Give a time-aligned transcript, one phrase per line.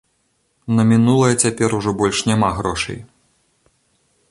[0.77, 2.99] На мінулае цяпер ужо больш няма грошай.